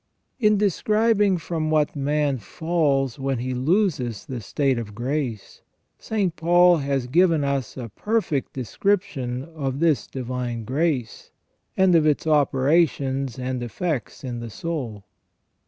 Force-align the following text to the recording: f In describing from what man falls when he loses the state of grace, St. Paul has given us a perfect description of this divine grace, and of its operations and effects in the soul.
f 0.39 0.43
In 0.45 0.57
describing 0.57 1.37
from 1.37 1.69
what 1.69 1.95
man 1.95 2.39
falls 2.39 3.19
when 3.19 3.37
he 3.37 3.53
loses 3.53 4.25
the 4.25 4.41
state 4.41 4.79
of 4.79 4.95
grace, 4.95 5.61
St. 5.99 6.35
Paul 6.35 6.77
has 6.77 7.05
given 7.05 7.43
us 7.43 7.77
a 7.77 7.89
perfect 7.95 8.51
description 8.53 9.43
of 9.43 9.79
this 9.79 10.07
divine 10.07 10.63
grace, 10.63 11.29
and 11.77 11.93
of 11.93 12.07
its 12.07 12.25
operations 12.25 13.37
and 13.37 13.61
effects 13.61 14.23
in 14.23 14.39
the 14.39 14.49
soul. 14.49 15.05